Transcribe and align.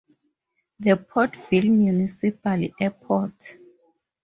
The 0.79 0.95
Porterville 0.97 1.69
Municipal 1.69 2.67
Airport. 2.79 3.55